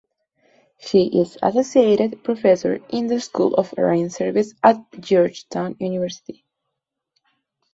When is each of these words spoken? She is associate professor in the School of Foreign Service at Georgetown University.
She 0.79 1.19
is 1.19 1.37
associate 1.43 2.23
professor 2.23 2.79
in 2.89 3.05
the 3.05 3.19
School 3.21 3.53
of 3.53 3.67
Foreign 3.69 4.09
Service 4.09 4.51
at 4.63 4.77
Georgetown 4.99 5.75
University. 5.79 6.43